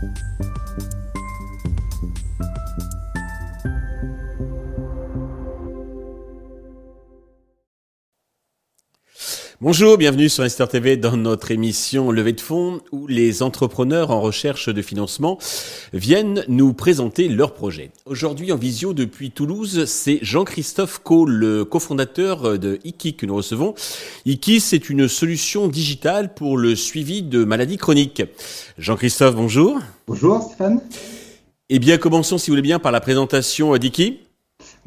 [0.00, 0.47] Thank you.
[9.60, 14.20] Bonjour, bienvenue sur Investor TV dans notre émission Levée de fonds où les entrepreneurs en
[14.20, 15.36] recherche de financement
[15.92, 17.90] viennent nous présenter leurs projets.
[18.06, 23.74] Aujourd'hui en visio depuis Toulouse, c'est Jean-Christophe Co, le cofondateur de Iki que nous recevons.
[24.26, 28.22] Iki, c'est une solution digitale pour le suivi de maladies chroniques.
[28.78, 29.80] Jean-Christophe, bonjour.
[30.06, 30.80] Bonjour Stéphane.
[31.68, 34.20] Eh bien, commençons si vous voulez bien par la présentation d'Iki.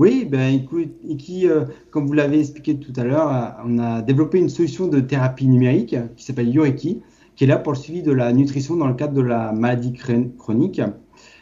[0.02, 4.02] Oui, ben, écoute, Iki, euh, comme vous l'avez expliqué tout à l'heure, euh, on a
[4.02, 7.04] développé une solution de thérapie numérique qui s'appelle Yoriki,
[7.36, 9.94] qui est là pour le suivi de la nutrition dans le cadre de la maladie
[10.40, 10.82] chronique,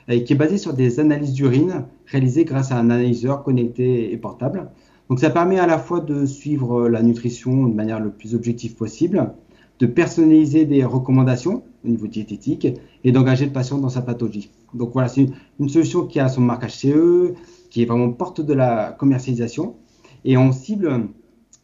[0.09, 4.17] et qui est basée sur des analyses d'urine réalisées grâce à un analyseur connecté et
[4.17, 4.69] portable.
[5.09, 8.75] Donc ça permet à la fois de suivre la nutrition de manière le plus objective
[8.75, 9.35] possible,
[9.79, 12.67] de personnaliser des recommandations au niveau diététique
[13.05, 14.51] et d'engager le patient dans sa pathologie.
[14.73, 15.27] Donc voilà, c'est
[15.61, 17.35] une solution qui a son marquage CE,
[17.69, 19.77] qui est vraiment porte de la commercialisation.
[20.25, 21.07] Et on cible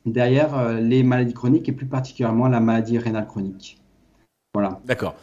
[0.06, 3.78] derrière euh, les maladies chroniques et plus particulièrement la maladie rénale chronique.
[4.54, 4.80] Voilà.
[4.86, 5.16] D'accord.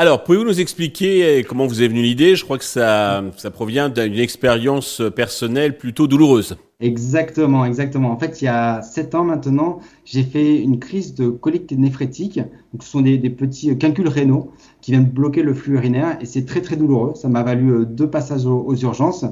[0.00, 2.36] Alors, pouvez-vous nous expliquer comment vous est venue l'idée?
[2.36, 6.56] Je crois que ça, ça provient d'une expérience personnelle plutôt douloureuse.
[6.78, 8.12] Exactement, exactement.
[8.12, 12.36] En fait, il y a sept ans maintenant, j'ai fait une crise de colique néphrétique.
[12.72, 16.44] Donc, ce sont des, petits calculs rénaux qui viennent bloquer le flux urinaire et c'est
[16.44, 17.14] très très douloureux.
[17.16, 19.24] Ça m'a valu euh, deux passages aux, urgences.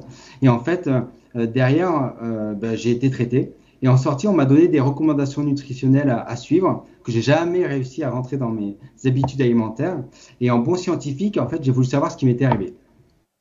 [0.42, 0.88] Et en fait,
[1.36, 3.52] euh, derrière, euh, ben, j'ai été traité.
[3.82, 8.02] Et en sortie, on m'a donné des recommandations nutritionnelles à, suivre que j'ai jamais réussi
[8.02, 10.02] à rentrer dans mes habitudes alimentaires.
[10.40, 12.74] Et en bon scientifique, en fait, j'ai voulu savoir ce qui m'était arrivé.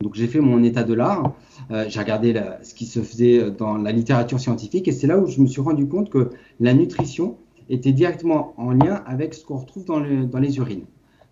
[0.02, 1.34] Donc j'ai fait mon état de l'art,
[1.72, 5.26] euh, j'ai regardé ce qui se faisait dans la littérature scientifique et c'est là où
[5.26, 7.38] je me suis rendu compte que la nutrition
[7.70, 10.84] était directement en lien avec ce qu'on retrouve dans, les urines.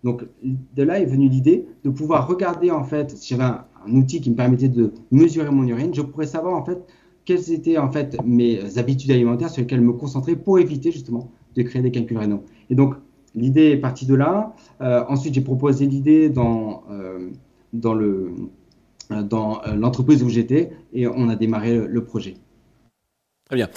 [0.02, 3.92] Donc de là est venue l'idée de pouvoir regarder en fait, si j'avais un, un,
[3.92, 6.78] outil qui me permettait de mesurer mon urine, je pourrais savoir en fait
[7.24, 11.62] quelles étaient en fait mes habitudes alimentaires sur lesquelles me concentrer pour éviter justement de
[11.62, 12.44] créer des calculs rénaux.
[12.70, 12.94] Et donc
[13.34, 14.54] l'idée est partie de là.
[14.80, 17.30] Euh, ensuite j'ai proposé l'idée dans euh,
[17.72, 18.32] dans le
[19.10, 22.36] dans l'entreprise où j'étais et on a démarré le projet.
[23.46, 23.68] Très bien.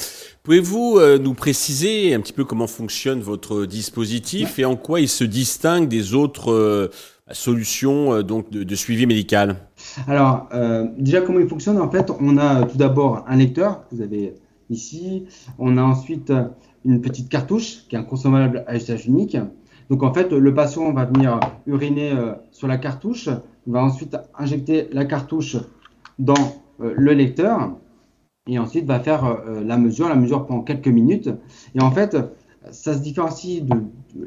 [0.44, 5.09] Pouvez-vous euh, nous préciser un petit peu comment fonctionne votre dispositif et en quoi il
[5.09, 6.90] se distingue des autres
[7.32, 9.58] solutions donc de, de suivi médical
[10.08, 11.80] alors, euh, déjà, comment il fonctionne?
[11.80, 14.36] En fait, on a tout d'abord un lecteur, vous avez
[14.70, 15.26] ici.
[15.60, 16.32] On a ensuite
[16.86, 19.38] une petite cartouche qui est un consommable à usage unique.
[19.90, 23.30] Donc, en fait, le patient va venir uriner euh, sur la cartouche,
[23.66, 25.58] va ensuite injecter la cartouche
[26.20, 27.72] dans euh, le lecteur
[28.50, 30.08] et ensuite va faire la mesure.
[30.08, 31.30] La mesure prend quelques minutes.
[31.76, 32.16] Et en fait,
[32.72, 33.76] ça se différencie de,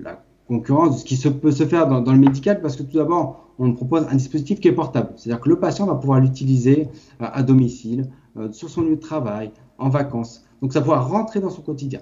[0.03, 2.83] la concurrence, de ce qui se, peut se faire dans, dans le médical parce que
[2.83, 5.13] tout d'abord, on propose un dispositif qui est portable.
[5.17, 6.89] C'est-à-dire que le patient va pouvoir l'utiliser
[7.21, 10.45] euh, à domicile, euh, sur son lieu de travail, en vacances.
[10.61, 12.01] Donc ça pourra rentrer dans son quotidien.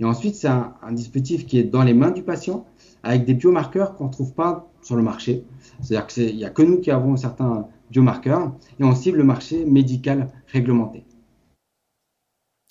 [0.00, 2.64] Et ensuite, c'est un, dispositif qui est dans les mains du patient
[3.02, 5.44] avec des biomarqueurs qu'on ne trouve pas sur le marché.
[5.80, 9.64] C'est-à-dire qu'il n'y a que nous qui avons certains biomarqueurs et on cible le marché
[9.64, 11.04] médical réglementé.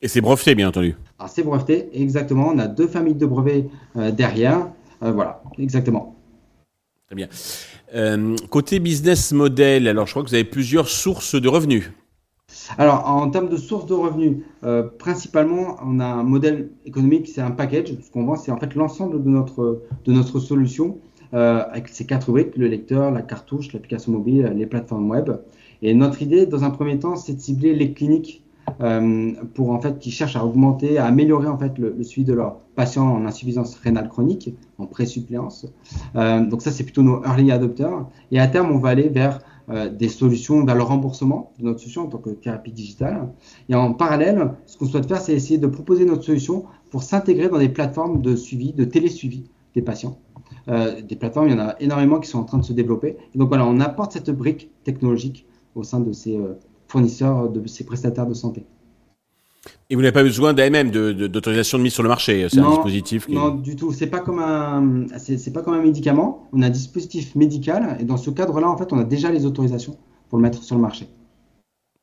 [0.02, 0.96] Et c'est breveté, bien entendu.
[1.20, 2.50] Alors c'est breveté, exactement.
[2.54, 3.68] On a deux familles de brevets
[3.98, 4.70] euh, derrière.
[5.02, 6.16] Voilà, exactement.
[7.08, 7.30] Très bien.
[7.96, 11.92] Euh, côté business model, alors je crois que vous avez plusieurs sources de revenus.
[12.78, 17.42] Alors, en termes de sources de revenus, euh, principalement, on a un modèle économique, c'est
[17.42, 17.96] un package.
[18.02, 20.98] Ce qu'on vend, c'est en fait l'ensemble de notre, de notre solution
[21.34, 25.30] euh, avec ces quatre rubriques, le lecteur, la cartouche, l'application mobile, les plateformes web.
[25.82, 28.47] Et notre idée, dans un premier temps, c'est de cibler les cliniques euh,
[29.54, 32.60] pour en fait qui cherchent à augmenter, à améliorer en fait le, suivi de leurs
[32.76, 35.66] patients en insuffisance rénale chronique, en présuppléance.
[36.16, 38.06] Euh, donc ça c'est plutôt nos early adopters.
[38.32, 39.40] Et à terme on va aller vers
[39.70, 43.30] euh, des solutions vers le remboursement de notre solution en tant que thérapie digitale.
[43.68, 47.50] Et en parallèle, ce qu'on souhaite faire, c'est essayer de proposer notre solution pour s'intégrer
[47.50, 50.20] dans des plateformes de suivi, de télésuivi des patients.
[50.70, 53.18] Euh, des plateformes, il y en a énormément qui sont en train de se développer.
[53.36, 56.54] Donc voilà, on apporte cette brique technologique au sein de ces euh,
[56.88, 58.66] fournisseurs de ces prestataires de santé.
[59.90, 63.28] Et vous n'avez pas besoin d'AMM, d'autorisation de, mise sur le marché C'est un dispositif
[63.30, 63.94] Non, du tout.
[63.94, 66.48] C'est pas comme un, c'est, pas comme un médicament.
[66.52, 69.46] On a un dispositif médical et dans ce cadre-là, en fait, on a déjà les
[69.46, 69.98] autorisations
[70.30, 71.08] pour le mettre sur le marché.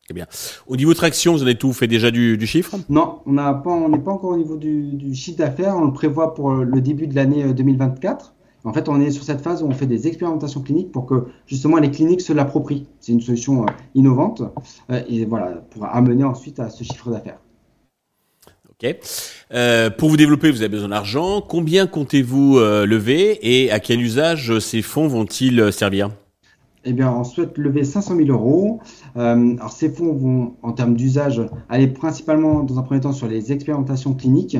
[0.04, 0.26] Très bien.
[0.66, 2.76] Au niveau traction, vous avez tout fait déjà du, chiffre?
[2.90, 5.76] Non, on n'est pas, encore au niveau du, du chiffre d'affaires.
[5.76, 8.33] On le prévoit pour le début de l'année 2024.
[8.64, 11.26] En fait, on est sur cette phase où on fait des expérimentations cliniques pour que
[11.46, 12.86] justement les cliniques se l'approprient.
[12.98, 14.42] C'est une solution euh, innovante
[14.90, 17.38] euh, et voilà, pour amener ensuite à ce chiffre d'affaires.
[18.70, 18.96] Ok.
[19.52, 21.42] Euh, pour vous développer, vous avez besoin d'argent.
[21.42, 26.10] Combien comptez-vous lever et à quel usage ces fonds vont-ils servir?
[26.86, 28.80] Eh bien, on souhaite lever 500 000 euros.
[29.16, 31.40] Euh, alors, ces fonds vont, en termes d'usage,
[31.70, 34.58] aller principalement, dans un premier temps, sur les expérimentations cliniques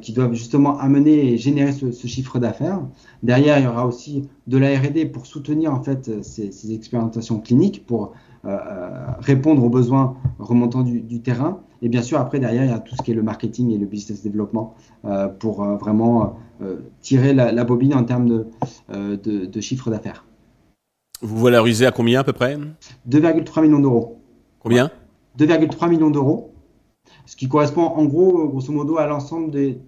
[0.00, 2.80] qui doivent justement amener et générer ce, chiffre d'affaires.
[3.22, 7.86] Derrière, il y aura aussi de la R&D pour soutenir en fait ces, expérimentations cliniques,
[7.86, 8.12] pour
[8.44, 8.58] euh,
[9.20, 11.60] répondre aux besoins remontants du, terrain.
[11.82, 13.78] Et bien sûr, après, derrière, il y a tout ce qui est le marketing et
[13.78, 14.74] le business développement
[15.38, 16.38] pour vraiment
[17.02, 18.46] tirer la, bobine en termes de,
[19.16, 20.24] de chiffre d'affaires.
[21.20, 22.58] Vous valorisez à combien à peu près?
[23.08, 24.20] 2,3 millions d'euros.
[24.60, 24.90] Combien?
[25.38, 26.53] 2,3 millions d'euros,
[27.26, 29.78] ce qui correspond en gros, grosso modo, à l'ensemble des,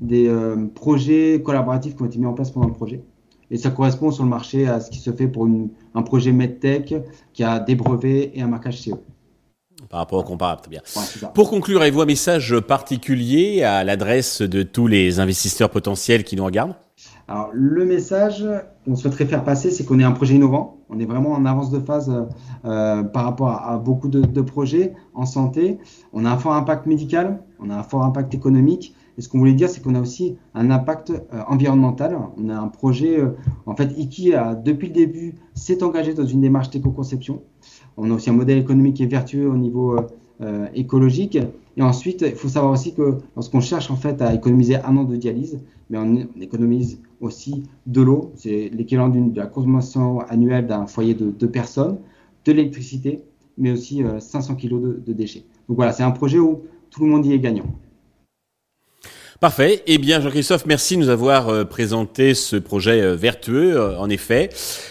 [0.00, 3.02] des, euh, projets collaboratifs qui ont été mis en place pendant le projet.
[3.50, 5.46] Et ça correspond sur le marché à ce qui se fait pour
[5.94, 6.94] un projet MedTech
[7.32, 8.90] qui a des brevets et un marquage CE.
[9.88, 10.82] Par rapport au comparable, très bien.
[11.34, 16.44] pour conclure, avez-vous un message particulier à l'adresse de tous les investisseurs potentiels qui nous
[16.44, 16.74] regardent?
[17.26, 18.46] Alors, le message
[18.84, 20.76] qu'on souhaiterait faire passer, c'est qu'on est un projet innovant.
[20.90, 22.12] On est vraiment en avance de phase
[22.64, 25.78] euh, par rapport à, beaucoup de, projets en santé.
[26.12, 28.94] On a un fort impact médical, on a un fort impact économique.
[29.16, 32.18] Et ce qu'on voulait dire, c'est qu'on a aussi un impact euh, environnemental.
[32.36, 33.30] On a un projet, euh,
[33.64, 37.42] en fait, Iki, a, depuis le début, s'est engagé dans une démarche d'éco-conception.
[37.96, 39.96] On a aussi un modèle économique qui est vertueux au niveau
[40.74, 41.38] écologique.
[41.76, 45.04] Et ensuite, il faut savoir aussi que lorsqu'on cherche en fait à économiser un an
[45.04, 50.86] de dialyse, mais on, économise aussi de l'eau, c'est l'équivalent de la consommation annuelle d'un
[50.86, 51.98] foyer de deux personnes,
[52.44, 53.22] de l'électricité,
[53.58, 55.44] mais aussi 500 euh, kg de, de déchets.
[55.68, 57.66] Donc voilà, c'est un projet où tout le monde y est gagnant.
[59.40, 59.82] Parfait.
[59.86, 63.96] Eh bien, Jean-Christophe, merci de nous avoir euh, présenté ce projet euh, vertueux.
[63.98, 64.48] En effet,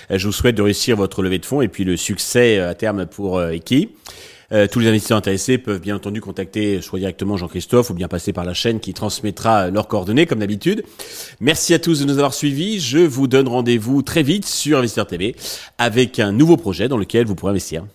[0.10, 3.06] je vous souhaite de réussir votre levée de fonds et puis le succès à terme
[3.06, 3.90] pour Eki.
[4.54, 8.34] Euh, tous les investisseurs intéressés peuvent bien entendu contacter soit directement Jean-Christophe ou bien passer
[8.34, 10.84] par la chaîne qui transmettra leurs coordonnées comme d'habitude.
[11.40, 12.80] Merci à tous de nous avoir suivis.
[12.80, 15.36] Je vous donne rendez-vous très vite sur Investisseur TV
[15.78, 17.86] avec un nouveau projet dans lequel vous pourrez investir.